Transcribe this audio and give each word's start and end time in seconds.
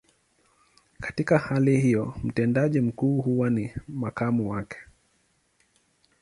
Katika 0.99 1.37
hali 1.37 1.77
hiyo, 1.79 2.13
mtendaji 2.23 2.81
mkuu 2.81 3.21
huwa 3.21 3.49
ni 3.49 3.73
makamu 3.87 4.51
wake. 4.51 4.77